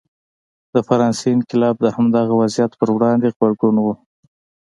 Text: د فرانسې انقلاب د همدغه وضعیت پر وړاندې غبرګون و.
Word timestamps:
د 0.73 0.75
فرانسې 0.87 1.27
انقلاب 1.35 1.75
د 1.81 1.85
همدغه 1.95 2.33
وضعیت 2.41 2.71
پر 2.79 2.89
وړاندې 2.95 3.31
غبرګون 3.35 3.75
و. 3.79 3.85